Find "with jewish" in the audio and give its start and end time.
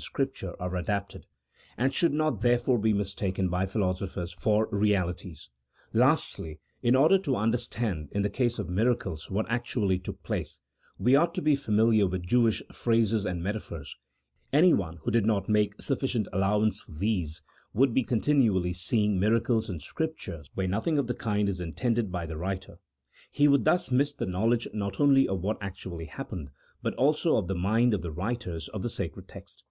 12.06-12.62